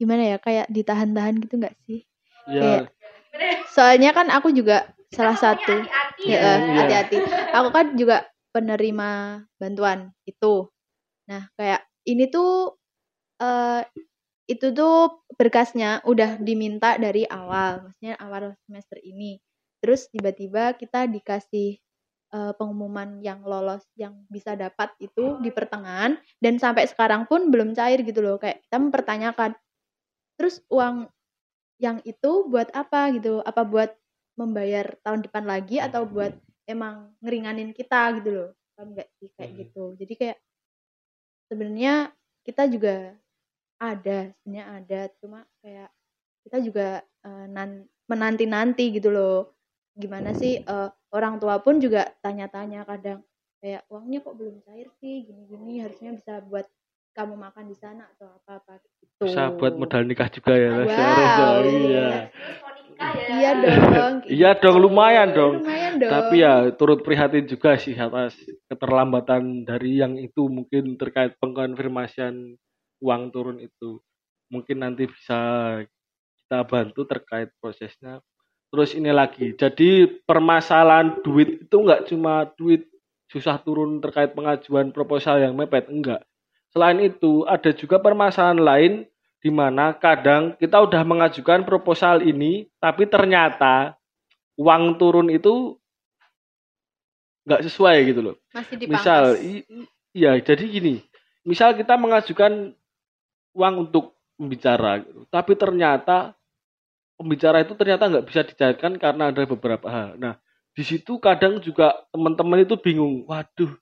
gimana 0.00 0.22
ya? 0.24 0.36
Kayak 0.40 0.66
ditahan-tahan 0.72 1.36
gitu 1.44 1.60
nggak 1.60 1.76
sih? 1.84 2.08
ya 2.42 2.82
Soalnya 3.72 4.12
kan 4.12 4.28
aku 4.28 4.52
juga 4.52 4.92
salah 5.12 5.36
satu 5.36 5.84
hati-hati 5.84 6.24
ya, 6.28 6.40
ya, 6.40 6.52
hati-hati. 6.84 7.16
Aku 7.52 7.68
kan 7.72 7.96
juga 7.96 8.28
penerima 8.52 9.42
bantuan 9.56 10.12
itu. 10.28 10.68
Nah 11.28 11.48
kayak 11.56 11.84
ini 12.08 12.28
tuh 12.28 12.76
eh 13.40 13.82
itu 14.50 14.74
tuh 14.74 15.24
berkasnya 15.38 16.04
udah 16.04 16.36
diminta 16.42 17.00
dari 17.00 17.24
awal, 17.24 17.88
maksudnya 17.88 18.14
awal 18.20 18.52
semester 18.68 19.00
ini. 19.00 19.40
Terus 19.80 20.12
tiba-tiba 20.12 20.76
kita 20.76 21.08
dikasih 21.08 21.80
eh, 22.32 22.52
pengumuman 22.60 23.20
yang 23.24 23.40
lolos 23.46 23.84
yang 23.96 24.24
bisa 24.28 24.52
dapat 24.56 24.92
itu 25.00 25.40
di 25.40 25.48
pertengahan 25.48 26.20
dan 26.42 26.60
sampai 26.60 26.84
sekarang 26.88 27.24
pun 27.24 27.48
belum 27.48 27.72
cair 27.72 28.04
gitu 28.04 28.20
loh. 28.20 28.36
Kayak 28.36 28.60
kita 28.68 28.76
mempertanyakan 28.80 29.50
terus 30.36 30.60
uang 30.68 31.08
yang 31.84 31.98
itu 32.06 32.32
buat 32.52 32.68
apa 32.82 33.00
gitu? 33.16 33.42
Apa 33.50 33.62
buat 33.72 33.90
membayar 34.40 34.86
tahun 35.04 35.20
depan 35.26 35.44
lagi 35.52 35.76
atau 35.86 36.02
buat 36.08 36.32
emang 36.74 36.94
ngeringanin 37.22 37.70
kita 37.78 38.00
gitu 38.22 38.30
loh? 38.36 38.48
Paham 38.76 38.88
nggak 38.96 39.08
sih 39.20 39.28
kayak 39.36 39.50
Hmm. 39.52 39.58
gitu. 39.66 39.82
Jadi 40.00 40.14
kayak 40.20 40.38
sebenarnya 41.50 42.10
kita 42.46 42.66
juga 42.70 43.14
ada, 43.80 44.32
sebenarnya 44.42 44.66
ada, 44.80 45.00
cuma 45.20 45.40
kayak 45.64 45.90
kita 46.46 46.58
juga 46.64 46.88
eh, 47.26 47.46
nan- 47.50 47.88
menanti-nanti 48.10 48.84
gitu 48.96 49.10
loh. 49.12 49.54
Gimana 49.96 50.32
sih 50.36 50.60
eh, 50.62 50.90
orang 51.14 51.38
tua 51.42 51.60
pun 51.64 51.78
juga 51.82 52.10
tanya-tanya 52.24 52.86
kadang 52.88 53.20
kayak 53.62 53.86
uangnya 53.92 54.20
kok 54.26 54.36
belum 54.38 54.56
cair 54.66 54.88
sih, 55.02 55.24
gini-gini 55.28 55.82
harusnya 55.84 56.12
bisa 56.18 56.42
buat 56.46 56.66
kamu 57.12 57.34
makan 57.36 57.64
di 57.68 57.76
sana 57.76 58.08
atau 58.16 58.32
apa-apa 58.40 58.80
gitu. 58.80 59.28
bisa 59.28 59.52
buat 59.54 59.76
modal 59.76 60.02
nikah 60.08 60.32
juga 60.32 60.52
ya 60.56 60.70
Mas. 60.72 60.88
Wow. 60.88 60.96
Harus, 60.96 61.72
iya 61.72 62.08
Mau 62.58 62.70
nikah 62.72 63.12
ya. 63.12 63.26
Iya 63.28 63.50
dong. 63.52 64.14
kayak 64.24 64.32
Iya 64.40 64.50
dong, 64.56 64.74
gitu. 64.76 64.84
lumayan 64.88 65.28
dong. 65.36 65.54
Lumayan 65.60 65.94
dong. 66.00 66.10
Tapi 66.10 66.34
ya 66.40 66.54
turut 66.74 67.00
prihatin 67.04 67.44
juga 67.44 67.76
sih 67.76 67.94
atas 67.94 68.32
keterlambatan 68.72 69.68
dari 69.68 70.00
yang 70.00 70.16
itu 70.16 70.48
mungkin 70.48 70.96
terkait 70.96 71.36
pengkonfirmasian 71.38 72.56
uang 73.04 73.22
turun 73.30 73.58
itu. 73.60 74.00
Mungkin 74.48 74.80
nanti 74.80 75.04
bisa 75.08 75.40
kita 76.44 76.64
bantu 76.64 77.04
terkait 77.04 77.52
prosesnya. 77.60 78.20
Terus 78.72 78.96
ini 78.96 79.12
lagi, 79.12 79.52
jadi 79.52 80.08
permasalahan 80.24 81.20
duit 81.20 81.68
itu 81.68 81.76
nggak 81.76 82.08
cuma 82.08 82.48
duit 82.56 82.88
susah 83.28 83.60
turun 83.60 84.00
terkait 84.00 84.32
pengajuan 84.32 84.96
proposal 84.96 85.44
yang 85.44 85.52
mepet, 85.52 85.92
enggak. 85.92 86.24
Selain 86.72 86.98
itu, 87.04 87.44
ada 87.44 87.68
juga 87.76 88.00
permasalahan 88.00 88.60
lain 88.60 88.92
di 89.44 89.50
mana 89.52 89.92
kadang 89.92 90.56
kita 90.56 90.80
udah 90.80 91.02
mengajukan 91.04 91.68
proposal 91.68 92.24
ini, 92.24 92.70
tapi 92.80 93.04
ternyata 93.04 93.98
uang 94.56 94.96
turun 94.96 95.28
itu 95.28 95.76
nggak 97.42 97.62
sesuai 97.66 97.96
gitu 98.06 98.20
loh. 98.22 98.36
masih 98.54 98.78
dipangkas. 98.78 99.02
Misal, 99.02 99.24
iya 100.14 100.38
jadi 100.38 100.62
gini, 100.62 101.02
misal 101.42 101.74
kita 101.74 101.98
mengajukan 101.98 102.70
uang 103.52 103.74
untuk 103.90 104.14
pembicara, 104.38 105.02
gitu, 105.02 105.26
tapi 105.26 105.58
ternyata 105.58 106.38
pembicara 107.18 107.66
itu 107.66 107.74
ternyata 107.74 108.06
nggak 108.08 108.26
bisa 108.30 108.40
dicairkan 108.46 108.94
karena 108.96 109.34
ada 109.34 109.42
beberapa 109.42 109.90
hal. 109.90 110.14
Nah, 110.22 110.38
di 110.70 110.86
situ 110.86 111.18
kadang 111.18 111.58
juga 111.58 111.98
teman-teman 112.14 112.62
itu 112.62 112.78
bingung, 112.78 113.26
waduh, 113.26 113.74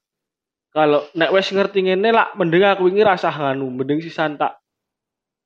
kalau 0.70 1.02
nek 1.18 1.30
wes 1.34 1.50
ngerti 1.50 1.90
ngene 1.90 2.10
lah, 2.14 2.30
mending 2.38 2.62
aku 2.66 2.86
ini 2.90 3.02
rasa 3.02 3.30
nganu, 3.34 3.70
mending 3.74 4.00
sisan 4.02 4.38
tak 4.38 4.58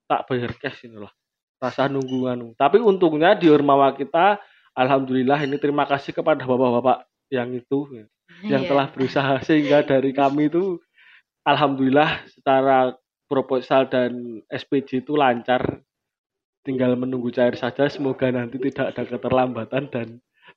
tak 0.05 0.29
bayar 0.29 0.53
cash 0.61 0.85
ini 0.85 1.01
lah, 1.01 1.13
rasa 1.61 1.89
nunggu 1.89 2.29
nganu. 2.29 2.53
Tapi 2.57 2.77
untungnya 2.81 3.33
di 3.33 3.49
Ormawa 3.49 3.97
kita, 3.97 4.37
alhamdulillah 4.77 5.41
ini 5.49 5.57
terima 5.57 5.89
kasih 5.89 6.13
kepada 6.13 6.45
bapak-bapak 6.45 7.09
yang 7.33 7.51
itu 7.57 7.89
yang 8.45 8.65
Iya. 8.65 8.69
telah 8.69 8.87
berusaha 8.93 9.35
sehingga 9.45 9.85
dari 9.85 10.13
kami 10.13 10.49
itu 10.53 10.81
alhamdulillah 11.45 12.25
secara 12.29 12.97
proposal 13.29 13.89
dan 13.89 14.43
SPJ 14.49 15.05
itu 15.05 15.17
lancar 15.17 15.81
tinggal 16.65 16.97
menunggu 16.97 17.29
cair 17.29 17.57
saja 17.57 17.89
semoga 17.93 18.33
nanti 18.33 18.57
tidak 18.57 18.97
ada 18.97 19.03
keterlambatan 19.05 19.85
dan 19.93 20.09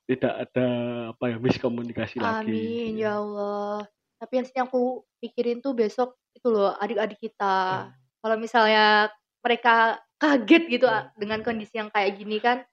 tidak 0.08 0.48
ada 0.48 0.68
apa 1.12 1.24
ya 1.28 1.36
miskomunikasi 1.36 2.16
lagi 2.20 2.48
Amin 2.48 2.92
ya 2.96 3.20
Allah. 3.20 3.84
Tapi 4.18 4.32
yang 4.34 4.46
sini 4.46 4.60
aku 4.60 4.82
pikirin 5.18 5.58
tuh 5.58 5.72
besok 5.72 6.14
itu 6.32 6.46
loh 6.46 6.74
adik-adik 6.74 7.18
kita. 7.18 7.86
Hmm. 7.86 7.94
Kalau 8.18 8.36
misalnya 8.36 9.10
mereka 9.38 9.76
kaget 10.16 10.62
gitu 10.68 10.86
Hmm. 10.86 11.06
dengan 11.14 11.40
kondisi 11.40 11.74
yang 11.74 11.88
kayak 11.88 12.18
gini 12.18 12.38
kan 12.38 12.66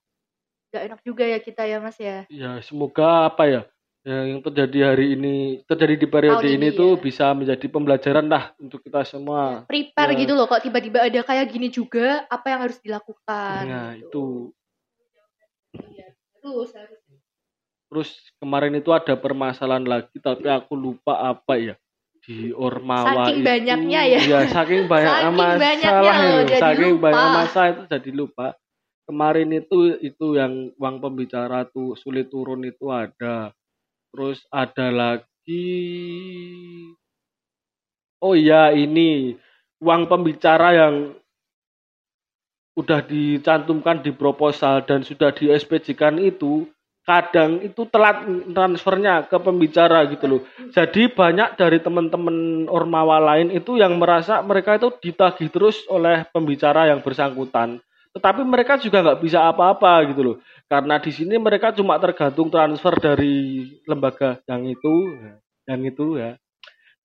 gak 0.67 0.91
enak 0.91 1.01
juga 1.01 1.23
ya 1.23 1.37
kita 1.37 1.63
ya 1.63 1.77
Mas 1.79 1.95
ya. 1.95 2.25
ya 2.27 2.57
semoga 2.59 3.29
apa 3.29 3.45
ya 3.45 3.61
ya, 4.01 4.27
yang 4.27 4.41
terjadi 4.41 4.91
hari 4.91 5.13
ini 5.13 5.35
terjadi 5.63 5.95
di 5.95 6.07
periode 6.09 6.41
Tahun 6.41 6.51
ini 6.51 6.67
ini, 6.67 6.75
tuh 6.75 6.97
ya. 6.97 7.01
bisa 7.01 7.25
menjadi 7.31 7.65
pembelajaran 7.69 8.25
lah 8.25 8.51
untuk 8.57 8.81
kita 8.81 9.05
semua 9.05 9.63
Prepare 9.63 10.11
Ya. 10.11 10.19
gitu 10.19 10.33
loh 10.33 10.45
kok 10.45 10.59
tiba-tiba 10.59 11.05
ada 11.05 11.21
kayak 11.21 11.47
gini 11.47 11.69
juga 11.69 12.25
apa 12.27 12.45
yang 12.49 12.59
harus 12.65 12.81
dilakukan. 12.81 13.61
nah 13.63 13.93
gitu. 13.95 14.51
itu 15.71 15.85
Terus 16.41 16.69
harus 16.73 16.99
terus 17.95 18.11
kemarin 18.43 18.75
itu 18.75 18.91
ada 18.91 19.15
permasalahan 19.15 19.87
lagi 19.87 20.19
tapi 20.19 20.51
aku 20.51 20.75
lupa 20.75 21.15
apa 21.15 21.55
ya. 21.55 21.79
Di 22.27 22.51
Ormawa 22.51 23.31
Saking 23.31 23.39
itu. 23.39 23.47
banyaknya 23.47 24.01
ya. 24.03 24.19
Iya, 24.19 24.39
saking 24.51 24.91
banyak 24.91 25.15
Saking 25.15 25.31
masalah 25.31 25.63
banyaknya 25.63 26.11
loh, 26.27 26.43
jadi 26.43 26.59
saking 26.59 26.91
lupa. 26.91 27.03
banyak 27.07 27.27
masalah 27.31 27.69
itu 27.71 27.83
jadi 27.87 28.11
lupa. 28.11 28.47
Kemarin 29.07 29.49
itu 29.55 29.79
itu 30.03 30.27
yang 30.35 30.53
uang 30.75 30.95
pembicara 30.99 31.63
tuh 31.71 31.95
sulit 31.95 32.27
turun 32.27 32.67
itu 32.67 32.91
ada. 32.91 33.55
Terus 34.11 34.43
ada 34.51 34.91
lagi. 34.91 35.71
Oh 38.19 38.35
iya 38.35 38.75
ini. 38.75 39.39
Uang 39.79 40.11
pembicara 40.11 40.75
yang 40.75 41.15
udah 42.75 42.99
dicantumkan 43.07 44.03
di 44.03 44.11
proposal 44.11 44.83
dan 44.83 44.99
sudah 45.07 45.31
di 45.31 45.47
SPJ-kan 45.47 46.19
itu 46.19 46.67
kadang 47.05 47.61
itu 47.61 47.85
telat 47.85 48.25
transfernya 48.49 49.29
ke 49.29 49.37
pembicara 49.37 50.09
gitu 50.09 50.25
loh. 50.25 50.41
Jadi 50.73 51.13
banyak 51.13 51.53
dari 51.53 51.77
teman-teman 51.77 52.65
ormawa 52.65 53.21
lain 53.21 53.53
itu 53.53 53.77
yang 53.77 53.93
merasa 54.01 54.41
mereka 54.41 54.81
itu 54.81 54.89
ditagih 54.99 55.53
terus 55.53 55.85
oleh 55.85 56.25
pembicara 56.33 56.89
yang 56.89 57.05
bersangkutan. 57.05 57.77
Tetapi 58.17 58.41
mereka 58.41 58.81
juga 58.81 59.05
nggak 59.05 59.21
bisa 59.21 59.45
apa-apa 59.45 60.01
gitu 60.09 60.21
loh. 60.33 60.37
Karena 60.65 60.97
di 60.97 61.13
sini 61.13 61.37
mereka 61.37 61.69
cuma 61.77 62.01
tergantung 62.01 62.49
transfer 62.49 62.97
dari 62.97 63.69
lembaga 63.85 64.41
yang 64.49 64.65
itu, 64.65 64.93
yang 65.69 65.81
itu 65.85 66.17
ya. 66.17 66.33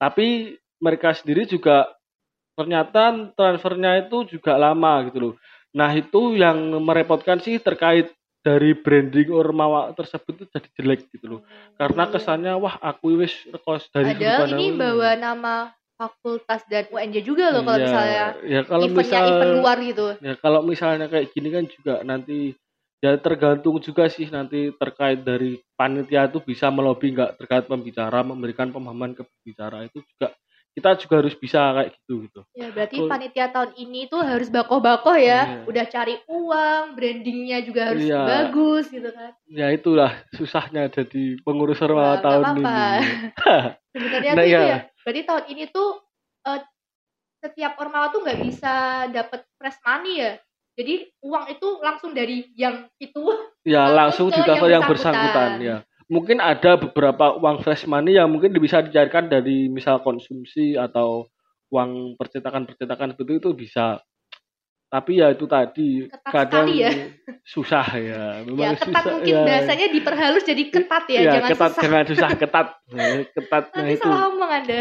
Tapi 0.00 0.56
mereka 0.80 1.12
sendiri 1.12 1.44
juga 1.44 1.92
ternyata 2.56 3.12
transfernya 3.36 4.08
itu 4.08 4.24
juga 4.32 4.56
lama 4.56 5.04
gitu 5.12 5.18
loh. 5.20 5.34
Nah 5.76 5.92
itu 5.92 6.40
yang 6.40 6.56
merepotkan 6.80 7.36
sih 7.38 7.60
terkait 7.60 8.08
dari 8.40 8.72
branding 8.72 9.28
Ormawa 9.28 9.92
tersebut 9.92 10.32
itu 10.40 10.44
jadi 10.48 10.68
jelek 10.80 11.00
gitu 11.12 11.26
loh. 11.36 11.40
Karena 11.76 12.08
kesannya 12.08 12.56
wah 12.56 12.80
aku 12.80 13.20
wis 13.20 13.34
rekos 13.52 13.88
dari 13.92 14.16
Padahal 14.16 14.56
ini 14.56 14.66
bawa 14.76 15.10
nama 15.16 15.54
fakultas 16.00 16.64
dan 16.64 16.88
UNJ 16.88 17.20
juga 17.20 17.52
loh 17.52 17.60
kalau 17.60 17.76
Iya, 17.76 17.84
misalnya 17.84 18.24
ya 18.48 18.60
kalau 18.64 18.84
eventnya 18.88 19.04
misal 19.04 19.24
event 19.28 19.52
luar 19.60 19.76
gitu. 19.84 20.06
ya 20.24 20.34
kalau 20.40 20.60
misalnya 20.64 21.06
kayak 21.12 21.28
gini 21.36 21.48
kan 21.52 21.64
juga 21.68 21.94
nanti 22.00 22.56
ya 23.04 23.20
tergantung 23.20 23.76
juga 23.84 24.08
sih 24.08 24.24
nanti 24.32 24.72
terkait 24.80 25.20
dari 25.20 25.60
panitia 25.76 26.24
itu 26.32 26.40
bisa 26.40 26.72
melobi 26.72 27.12
nggak 27.12 27.36
terkait 27.36 27.64
pembicara 27.68 28.24
memberikan 28.24 28.72
pemahaman 28.72 29.12
ke 29.12 29.28
pembicara 29.28 29.84
itu 29.84 30.00
juga 30.16 30.32
kita 30.70 30.94
juga 30.96 31.14
harus 31.18 31.34
bisa 31.34 31.60
kayak 31.72 31.90
gitu 31.98 32.14
gitu. 32.24 32.40
Ya 32.52 32.70
berarti 32.70 32.96
panitia 33.02 33.50
tahun 33.50 33.74
ini 33.74 34.06
tuh 34.06 34.22
harus 34.22 34.48
bakoh-bakoh 34.48 35.14
ya. 35.14 35.40
Iya. 35.44 35.66
Udah 35.66 35.84
cari 35.86 36.14
uang, 36.24 36.84
brandingnya 36.94 37.58
juga 37.60 37.90
harus 37.90 38.02
Iya. 38.02 38.20
bagus 38.22 38.84
gitu 38.88 39.10
kan. 39.10 39.34
Ya 39.46 39.66
itulah 39.68 40.14
susahnya 40.32 40.86
jadi 40.86 41.36
pengurus 41.40 41.82
Ormawa 41.82 42.16
Nggak 42.16 42.22
tahun 42.22 42.44
apa-apa. 42.44 42.78
ini. 43.02 43.14
Sebenarnya 43.94 44.32
Nah, 44.32 44.42
tuh 44.42 44.48
iya. 44.48 44.60
ya. 44.62 44.78
Berarti 45.00 45.20
tahun 45.24 45.44
ini 45.48 45.64
tuh 45.68 45.88
eh, 46.40 46.60
setiap 47.40 47.72
ormawa 47.76 48.06
tuh 48.08 48.20
nggak 48.22 48.40
bisa 48.40 48.74
dapat 49.10 49.40
fresh 49.56 49.80
money 49.82 50.14
ya. 50.18 50.32
Jadi 50.70 50.94
uang 51.20 51.44
itu 51.50 51.68
langsung 51.82 52.14
dari 52.14 52.46
yang 52.54 52.88
itu 52.96 53.20
ya 53.66 53.90
langsung 53.90 54.30
Langsung 54.30 54.32
ke 54.32 54.38
didaftar 54.38 54.64
yang 54.64 54.74
yang 54.76 54.84
bersangkutan 54.86 55.50
bersangkutan. 55.50 55.50
ya 55.60 55.76
mungkin 56.10 56.42
ada 56.42 56.74
beberapa 56.74 57.38
uang 57.38 57.62
fresh 57.62 57.86
money 57.86 58.18
yang 58.18 58.26
mungkin 58.28 58.50
bisa 58.58 58.82
dicarikan 58.82 59.30
dari 59.30 59.70
misal 59.70 60.02
konsumsi 60.02 60.74
atau 60.74 61.30
uang 61.70 62.18
percetakan-percetakan 62.18 63.14
seperti 63.14 63.32
itu 63.38 63.50
bisa. 63.54 64.02
Tapi 64.90 65.22
ya 65.22 65.30
itu 65.30 65.46
tadi 65.46 66.10
Ketat 66.10 66.34
kadang 66.34 66.66
ya. 66.74 66.90
susah 67.46 67.86
ya. 67.94 68.22
Ya 68.42 68.42
Memang 68.42 68.74
ketat 68.74 68.90
susah, 68.90 69.12
mungkin 69.14 69.34
ya. 69.38 69.46
bahasanya 69.46 69.86
diperhalus 69.94 70.42
jadi 70.42 70.62
ketat 70.66 71.04
ya, 71.06 71.20
Ya, 71.22 71.32
jangan 71.38 71.50
ketat 71.54 71.70
susah. 71.70 71.82
jangan 71.86 72.04
susah 72.10 72.30
ketat. 72.34 72.66
Ketat 73.30 73.64
nah 73.78 73.86
itu. 73.86 74.02
salah 74.10 74.50
Anda. 74.50 74.80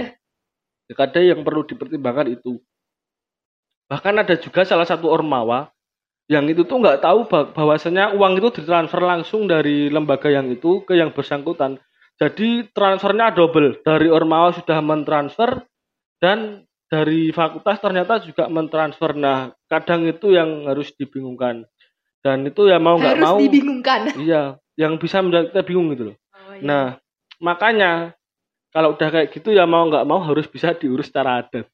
Kadang 0.89 1.23
yang 1.29 1.41
perlu 1.45 1.61
dipertimbangkan 1.69 2.33
itu. 2.33 2.57
Bahkan 3.85 4.13
ada 4.25 4.33
juga 4.41 4.65
salah 4.65 4.89
satu 4.89 5.05
ormawa 5.13 5.69
yang 6.29 6.45
itu 6.45 6.61
tuh 6.61 6.77
nggak 6.77 7.01
tahu 7.01 7.25
bah- 7.25 7.49
bahwasanya 7.51 8.13
uang 8.13 8.37
itu 8.37 8.61
ditransfer 8.61 9.01
langsung 9.01 9.49
dari 9.49 9.89
lembaga 9.89 10.29
yang 10.29 10.45
itu 10.53 10.85
ke 10.85 10.93
yang 10.93 11.09
bersangkutan. 11.09 11.81
Jadi 12.21 12.69
transfernya 12.69 13.33
double. 13.33 13.81
Dari 13.81 14.13
ormawa 14.13 14.53
sudah 14.53 14.77
mentransfer 14.79 15.65
dan 16.21 16.61
dari 16.85 17.33
fakultas 17.33 17.81
ternyata 17.81 18.21
juga 18.21 18.45
mentransfer. 18.45 19.17
Nah, 19.17 19.49
kadang 19.65 20.05
itu 20.05 20.29
yang 20.29 20.69
harus 20.69 20.93
dibingungkan. 20.93 21.65
Dan 22.19 22.45
itu 22.45 22.69
ya 22.69 22.77
mau 22.77 22.99
nggak 22.99 23.15
Harus 23.17 23.25
mau. 23.25 23.37
dibingungkan. 23.41 24.01
Iya, 24.27 24.59
yang 24.77 24.99
bisa 24.99 25.23
membuat 25.23 25.49
kita 25.49 25.63
bingung 25.65 25.89
gitu 25.95 26.13
loh. 26.13 26.15
Oh, 26.35 26.53
iya. 26.53 26.61
Nah, 26.61 26.85
makanya 27.39 28.13
kalau 28.69 28.93
udah 28.93 29.09
kayak 29.09 29.33
gitu 29.33 29.49
ya 29.49 29.65
mau 29.65 29.87
nggak 29.87 30.05
mau 30.05 30.21
harus 30.21 30.45
bisa 30.45 30.75
diurus 30.77 31.09
secara 31.09 31.41
adat. 31.41 31.65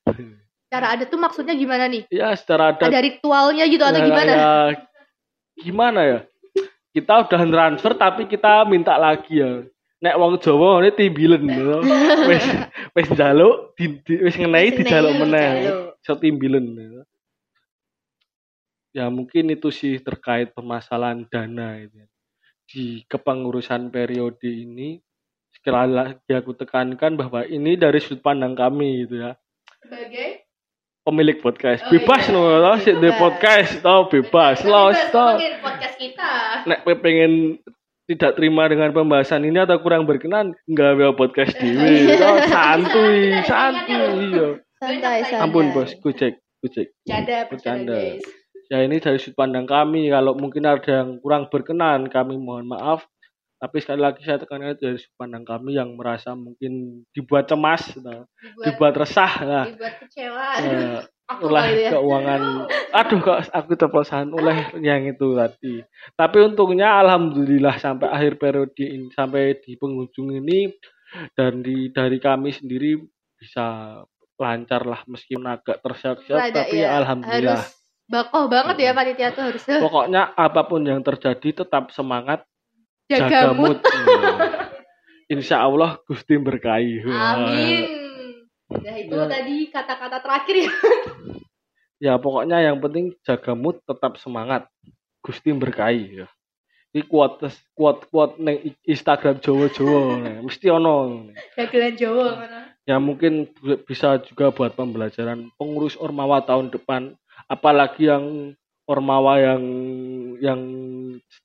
Cara 0.69 0.97
ada 0.97 1.03
tuh 1.05 1.19
maksudnya 1.21 1.53
gimana 1.53 1.85
nih? 1.85 2.09
Ya 2.09 2.33
secara 2.33 2.73
adat. 2.73 2.89
Ada 2.89 2.99
ritualnya 2.99 3.65
gitu 3.69 3.83
atau 3.85 4.01
ya, 4.01 4.07
gimana? 4.07 4.31
ya, 4.31 4.53
gimana 5.61 5.99
ya? 6.03 6.19
Kita 6.95 7.27
udah 7.27 7.41
transfer 7.43 7.91
tapi 7.95 8.23
kita 8.25 8.65
minta 8.65 8.95
lagi 8.97 9.39
ya. 9.39 9.63
Nek 10.03 10.15
wong 10.19 10.37
Jawa 10.37 10.83
ini 10.83 10.91
timbilen 10.91 11.43
lho. 11.47 11.79
Wis 12.29 12.45
wis 12.93 13.07
njaluk 13.15 13.73
di, 13.79 13.99
di, 14.03 14.13
wis 14.21 14.35
ngenai 14.35 14.75
dijaluk 14.75 15.13
meneh. 15.17 15.49
Iso 16.03 16.13
timbilen. 16.19 16.65
lho. 16.75 17.01
Ya 18.95 19.11
mungkin 19.11 19.51
itu 19.51 19.71
sih 19.71 19.99
terkait 19.99 20.51
permasalahan 20.55 21.27
dana 21.27 21.79
itu. 21.79 21.99
ya. 21.99 22.07
Di 22.65 22.85
kepengurusan 23.05 23.93
periode 23.93 24.49
ini 24.49 24.99
sekali 25.65 25.97
lagi 25.97 26.31
aku 26.35 26.53
tekankan 26.53 27.17
bahwa 27.17 27.41
ini 27.47 27.73
dari 27.73 27.97
sudut 27.97 28.21
pandang 28.21 28.53
kami 28.53 29.07
gitu 29.07 29.23
ya 29.23 29.33
Sebagai 29.81 30.44
pemilik 31.05 31.37
podcast. 31.37 31.85
Oh, 31.85 31.93
bebas 31.93 32.25
iya. 32.25 32.33
no 32.33 32.41
lo 32.49 32.73
sih 32.81 32.97
di 32.97 33.09
podcast 33.13 33.79
tau 33.85 34.09
bebas. 34.09 34.57
Kita 34.57 34.67
lo 34.67 34.89
bebas 34.89 35.13
tau 35.13 35.37
podcast 35.61 35.95
kita. 36.01 36.31
nek 36.65 36.81
pengen 36.99 37.61
tidak 38.09 38.37
terima 38.37 38.65
dengan 38.69 38.89
pembahasan 38.93 39.45
ini 39.45 39.61
atau 39.61 39.81
kurang 39.81 40.05
berkenan 40.05 40.53
nggak 40.69 40.89
ada 40.97 41.13
podcast 41.13 41.57
dewi 41.61 42.13
tau 42.17 42.37
santuy 42.49 43.37
santuy 43.45 44.33
iya. 44.33 44.47
Santai, 44.75 45.17
santai. 45.25 45.41
ampun 45.41 45.73
bos 45.73 45.93
kucek 46.01 46.41
kucek 46.61 46.93
Bercanda, 47.49 47.97
ya 48.69 48.77
ini 48.81 48.97
dari 48.97 49.21
sudut 49.21 49.37
pandang 49.37 49.69
kami. 49.69 50.09
Kalau 50.09 50.33
mungkin 50.33 50.65
ada 50.65 51.05
yang 51.05 51.21
kurang 51.21 51.53
berkenan 51.53 52.09
kami 52.09 52.37
mohon 52.41 52.65
maaf 52.65 53.05
tapi 53.55 53.77
sekali 53.79 54.01
lagi 54.03 54.21
saya 54.21 54.37
tekankan 54.37 54.75
itu 54.75 54.83
dari 54.83 54.99
pandang 55.15 55.45
kami 55.47 55.79
yang 55.79 55.95
merasa 55.95 56.35
mungkin 56.35 57.03
dibuat 57.15 57.47
cemas 57.47 57.95
nah, 58.03 58.27
Dibuat, 58.37 58.65
dibuat 58.67 58.93
resah 58.99 59.31
nah, 59.41 59.65
dibuat 59.65 59.93
kecewa. 60.03 60.45
eh, 60.59 60.99
ya. 61.73 61.89
keuangan. 61.97 62.41
Aduh 62.93 63.19
kok 63.25 63.39
aku 63.49 63.73
terpesan 63.73 64.29
oleh 64.29 64.69
yang 64.85 65.09
itu 65.09 65.33
tadi. 65.33 65.81
Tapi 66.13 66.37
untungnya 66.45 67.01
alhamdulillah 67.01 67.81
sampai 67.81 68.13
akhir 68.13 68.37
periode 68.37 68.85
ini 68.85 69.09
sampai 69.09 69.57
di 69.57 69.73
penghujung 69.73 70.37
ini 70.37 70.69
dan 71.33 71.65
di 71.65 71.89
dari 71.89 72.21
kami 72.21 72.53
sendiri 72.53 73.01
bisa 73.35 73.99
lancar 74.35 74.83
lah 74.83 75.01
meskipun 75.07 75.47
agak 75.47 75.79
Rada, 75.81 76.61
tapi 76.61 76.77
ya, 76.83 77.01
alhamdulillah. 77.01 77.63
Harus 77.63 77.83
bakoh 78.05 78.45
banget 78.45 78.75
ya 78.85 78.91
panitia 78.93 79.33
tuh 79.33 79.49
harus 79.49 79.65
pokoknya 79.65 80.37
apa 80.37 80.61
pun 80.69 80.85
yang 80.85 81.01
terjadi 81.01 81.65
tetap 81.65 81.89
semangat 81.89 82.45
jaga 83.07 83.27
jaga 83.29 83.51
mood. 83.53 83.77
Hmm. 83.81 84.39
insya 85.33 85.61
Allah 85.61 85.97
Gusti 86.05 86.37
berkahi 86.37 87.01
Amin. 87.05 87.83
Nah 88.65 88.95
itu 88.97 89.13
Ya. 89.13 89.25
tadi 89.29 89.55
kata-kata 89.69 90.17
terakhir 90.21 90.55
ya. 90.65 90.71
ya 92.01 92.13
pokoknya 92.17 92.61
yang 92.61 92.77
penting 92.77 93.13
jaga 93.21 93.53
mood 93.53 93.79
tetap 93.81 94.17
semangat 94.17 94.65
Gusti 95.21 95.49
berkahi 95.49 96.21
ya 96.21 96.27
ini 96.95 97.03
kuat 97.03 97.43
kuat 97.75 98.07
kuat 98.07 98.39
neng 98.39 98.71
Instagram 98.87 99.41
Jawa 99.43 99.67
Jawa 99.67 100.01
mesti 100.47 100.65
ono 100.69 101.27
Dagelan 101.57 101.93
Jawa 101.99 102.25
mana? 102.39 102.59
ya 102.87 102.97
mungkin 103.01 103.49
bu- 103.51 103.81
bisa 103.83 104.21
juga 104.23 104.53
buat 104.53 104.71
pembelajaran 104.73 105.51
pengurus 105.57 105.97
ormawa 105.97 106.39
tahun 106.39 106.71
depan 106.71 107.17
apalagi 107.45 108.07
yang 108.07 108.55
ormawa 108.85 109.41
yang 109.41 109.63
yang 110.37 110.61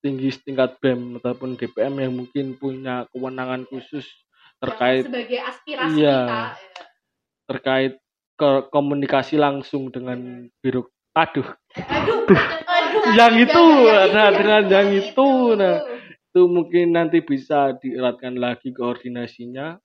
tinggi 0.01 0.29
setingkat 0.29 0.77
BEM 0.79 1.19
ataupun 1.19 1.57
DPM 1.57 1.95
yang 1.99 2.13
mungkin 2.15 2.57
punya 2.57 3.09
kewenangan 3.11 3.65
khusus 3.67 4.05
terkait 4.61 5.05
Yang 5.05 5.13
sebagai 5.13 5.41
aspirasi 5.41 5.97
Iya. 5.97 6.19
kita. 6.21 6.43
terkait 7.49 7.93
ke 8.37 8.51
komunikasi 8.69 9.35
langsung 9.37 9.89
dengan 9.89 10.21
biro 10.61 10.89
aduh 11.13 11.45
Aduh, 11.77 12.23
aduh. 12.29 13.03
Yang 13.13 13.35
itu, 13.51 13.65
jangan 13.67 14.09
nah, 14.15 14.23
yang 14.23 14.35
dengan 14.39 14.63
yang 14.71 14.89
itu, 14.95 15.29
nah. 15.59 15.77
itu. 15.83 15.95
itu 16.31 16.41
mungkin 16.47 16.87
nanti 16.95 17.19
bisa 17.21 17.75
dieratkan 17.77 18.39
lagi 18.39 18.71
koordinasinya 18.71 19.81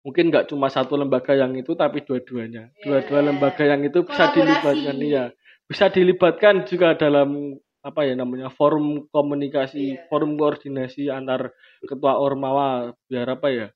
mungkin 0.00 0.28
nggak 0.28 0.48
cuma 0.48 0.68
satu 0.68 0.96
lembaga 0.96 1.32
yang 1.32 1.52
itu 1.56 1.72
tapi 1.72 2.04
dua-duanya 2.04 2.68
dua-dua 2.80 3.20
Iya. 3.20 3.28
lembaga 3.32 3.64
yang 3.64 3.80
itu 3.82 4.04
bisa 4.04 4.32
dilibatkan 4.32 4.96
ya 5.00 5.24
bisa 5.64 5.88
dilibatkan 5.88 6.68
juga 6.68 6.92
dalam 6.94 7.56
apa 7.84 8.00
ya 8.08 8.16
namanya 8.16 8.48
forum 8.48 9.04
komunikasi 9.12 9.96
Iya. 9.96 10.08
forum 10.08 10.40
koordinasi 10.40 11.12
antar 11.12 11.52
ketua 11.84 12.16
ormawa 12.16 12.96
biar 13.08 13.36
apa 13.36 13.48
ya 13.52 13.68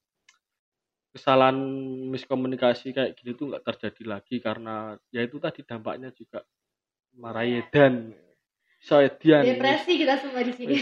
kesalahan 1.12 1.56
miskomunikasi 2.08 2.96
kayak 2.96 3.12
gini 3.16 3.36
tuh 3.36 3.52
nggak 3.52 3.64
terjadi 3.68 4.02
lagi 4.16 4.40
karena 4.40 4.96
ya 5.12 5.20
itu 5.24 5.36
tadi 5.36 5.60
dampaknya 5.64 6.08
juga 6.16 6.40
marahi 7.20 7.60
dan 7.68 8.12
soedian 8.78 9.42
Depresi 9.42 9.98
kita 9.98 10.22
semua 10.22 10.40
di 10.40 10.54
sini. 10.54 10.76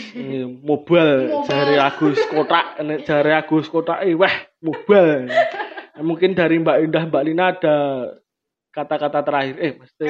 Mobile. 0.63 1.27
Mobile. 1.33 1.49
jari 1.49 1.77
Agus 1.81 2.21
kotak 2.29 2.67
jari 3.09 3.33
Agus 3.33 3.67
kotak 3.73 4.05
eh 4.05 4.13
wah 4.15 4.35
mobile. 4.61 5.33
Mungkin 6.09 6.37
dari 6.37 6.61
Mbak 6.61 6.79
Indah 6.85 7.05
Mbak 7.09 7.25
Lina 7.25 7.45
ada 7.57 7.77
kata-kata 8.69 9.25
terakhir. 9.25 9.57
Eh 9.65 9.73
mesti 9.81 10.05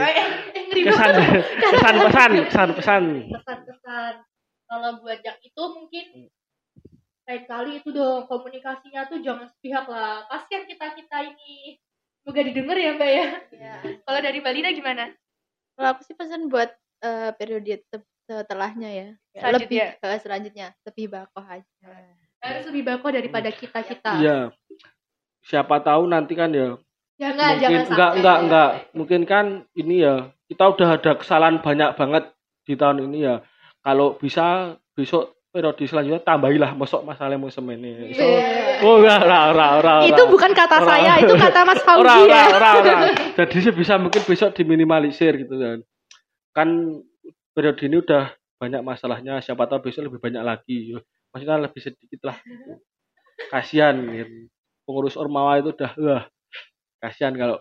Ngeri 0.76 0.92
kesan 0.92 1.12
banget. 1.14 1.44
kesan 1.62 1.94
pesan 2.04 2.30
kesan 3.32 3.58
pesan. 3.64 4.14
Kalau 4.66 4.90
buat 5.00 5.20
yang 5.22 5.38
itu 5.40 5.62
mungkin 5.72 6.04
Hmm. 6.12 6.28
lain 7.26 7.42
kali 7.44 7.70
itu 7.78 7.90
dong 7.90 8.26
komunikasinya 8.26 9.06
tuh 9.06 9.18
jangan 9.18 9.50
sepihak 9.50 9.86
lah. 9.86 10.22
Kasihan 10.26 10.62
kita 10.62 10.94
kita 10.94 11.18
ini. 11.26 11.78
Semoga 12.22 12.42
didengar 12.42 12.74
ya 12.74 12.90
Mbak 12.94 13.10
ya. 13.10 13.26
Kalau 14.02 14.20
dari 14.20 14.38
Mbak 14.38 14.54
Lina 14.54 14.70
gimana? 14.70 15.04
Kalau 15.74 15.88
aku 15.90 16.02
sih 16.02 16.14
pesan 16.14 16.46
buat 16.46 16.70
eh, 17.00 17.30
periode 17.34 17.82
te- 17.82 18.06
setelahnya 18.26 18.90
ya. 18.90 19.08
Selanjutnya. 19.30 19.86
Lebih 19.98 20.06
eh, 20.06 20.18
selanjutnya 20.18 20.66
lebih 20.82 21.06
bakoh 21.08 21.42
aja. 21.42 21.66
Harus 22.38 22.64
lebih 22.70 22.82
bako 22.84 23.06
daripada 23.10 23.50
kita 23.50 23.80
kita. 23.82 24.12
iya 24.18 24.38
siapa 25.42 25.78
tahu 25.78 26.06
nanti 26.06 26.34
kan 26.34 26.50
ya 26.50 26.74
Jangan 27.16 27.32
mungkin 27.56 27.60
jangan 27.64 27.80
enggak 27.80 27.88
sampai. 27.88 28.16
enggak 28.20 28.38
enggak 28.44 28.70
mungkin 28.92 29.20
kan 29.24 29.44
ini 29.72 29.94
ya 30.04 30.14
kita 30.46 30.64
udah 30.68 30.88
ada 31.00 31.12
kesalahan 31.16 31.56
banyak 31.64 31.90
banget 31.96 32.24
di 32.68 32.74
tahun 32.76 33.08
ini 33.08 33.18
ya 33.24 33.34
kalau 33.80 34.20
bisa 34.20 34.76
besok 34.92 35.32
periode 35.48 35.80
selanjutnya 35.88 36.20
tambahilah 36.20 36.76
masuk 36.76 37.00
masalah 37.00 37.40
musim 37.40 37.64
ini 37.72 38.12
so, 38.12 38.20
Iya. 38.20 38.84
oh 38.84 39.00
enggak 39.00 39.24
ora 39.24 39.38
ora 39.48 39.66
ora 39.80 39.94
Itu 40.04 40.22
bukan 40.28 40.52
kata 40.52 40.76
Ora. 40.76 40.88
saya, 40.92 41.12
itu 41.24 41.32
kata 41.32 41.60
Mas 41.64 41.80
Fauzi 41.86 42.20
ya. 42.28 42.42
ora 42.52 42.70
ora 42.84 42.94
jadi 43.32 43.56
sih 43.64 43.72
bisa 43.72 43.96
mungkin 43.96 44.20
besok 44.28 44.52
diminimalisir 44.52 45.32
gitu 45.40 45.56
kan 45.56 45.78
kan 46.52 46.68
periode 47.56 47.80
ini 47.88 47.96
udah 48.04 48.28
banyak 48.60 48.84
masalahnya 48.84 49.40
siapa 49.40 49.64
tahu 49.64 49.88
besok 49.88 50.12
lebih 50.12 50.20
banyak 50.20 50.44
lagi 50.44 50.92
maksudnya 51.32 51.64
lebih 51.64 51.80
sedikit 51.80 52.20
lah 52.28 52.36
kasihan 53.48 53.96
gitu. 54.12 54.48
pengurus 54.84 55.16
ormawa 55.16 55.56
itu 55.60 55.72
udah 55.72 55.92
wah 55.96 56.24
kasihan 56.98 57.32
kalau 57.32 57.58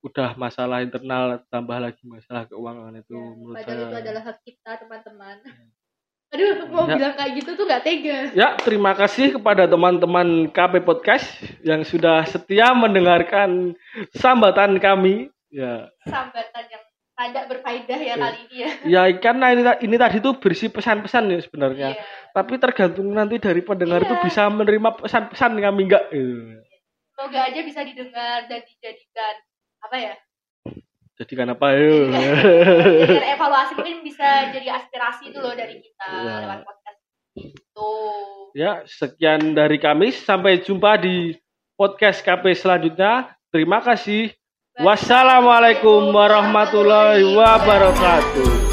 udah 0.00 0.36
masalah 0.36 0.84
internal 0.84 1.40
tambah 1.48 1.80
lagi 1.80 2.04
masalah 2.04 2.44
keuangan 2.44 2.92
itu 2.94 3.16
menurut 3.16 3.56
Padahal 3.56 3.72
itu 3.74 3.86
saya 3.88 4.02
adalah 4.04 4.22
hak 4.22 4.38
kita 4.42 4.70
teman-teman. 4.80 5.36
Aduh, 6.34 6.66
mau 6.66 6.84
Ya. 6.84 6.98
bilang 6.98 7.14
kayak 7.14 7.32
gitu 7.38 7.50
tuh 7.54 7.64
gak 7.64 7.86
tega. 7.86 8.18
Ya, 8.34 8.58
terima 8.58 8.90
kasih 8.92 9.38
kepada 9.38 9.70
teman-teman 9.70 10.50
KP 10.50 10.82
Podcast 10.82 11.30
yang 11.62 11.86
sudah 11.86 12.26
setia 12.26 12.74
mendengarkan 12.74 13.78
sambatan 14.10 14.82
kami. 14.82 15.30
Ya, 15.46 15.86
Sambatan 16.02 16.64
yang 16.66 16.82
rada 17.14 17.46
berfaedah 17.46 18.00
ya 18.02 18.14
kali 18.18 18.38
ini 18.50 18.56
ya. 18.58 18.70
Ya 18.82 19.02
karena 19.14 19.54
ini, 19.54 19.62
ini 19.86 19.94
tadi 19.94 20.18
tuh 20.18 20.34
berisi 20.34 20.66
pesan-pesan 20.66 21.30
ya 21.30 21.38
sebenarnya. 21.38 21.88
Iya. 21.94 22.02
Tapi 22.34 22.58
tergantung 22.58 23.14
nanti 23.14 23.38
dari 23.38 23.62
pendengar 23.62 24.02
Iya. 24.02 24.06
itu 24.10 24.14
bisa 24.26 24.50
menerima 24.50 24.90
pesan-pesan 24.98 25.54
kami 25.54 25.80
enggak. 25.86 26.04
gitu. 26.10 26.58
Semoga 27.14 27.46
aja 27.46 27.60
bisa 27.62 27.80
didengar 27.86 28.50
dan 28.50 28.60
dijadikan 28.66 29.34
apa 29.78 29.96
ya? 29.96 30.14
Jadikan 31.14 31.46
apa 31.54 31.78
yuk? 31.78 32.10
Jadikan 32.10 33.28
evaluasi 33.38 33.72
mungkin 33.78 34.02
bisa 34.02 34.50
jadi 34.50 34.66
aspirasi 34.74 35.30
itu 35.30 35.38
loh 35.38 35.54
dari 35.54 35.78
kita 35.78 36.06
Iya. 36.10 36.34
lewat 36.42 36.60
podcast 36.66 36.98
itu. 37.38 37.92
ya, 38.54 38.82
sekian 38.82 39.54
dari 39.54 39.78
kami. 39.78 40.10
Sampai 40.10 40.58
jumpa 40.58 40.98
di 40.98 41.38
podcast 41.78 42.18
KP 42.18 42.50
selanjutnya. 42.54 43.30
Terima 43.54 43.78
kasih. 43.78 44.34
Wassalamualaikum 44.74 46.10
warahmatullahi 46.10 47.22
wabarakatuh. 47.22 48.63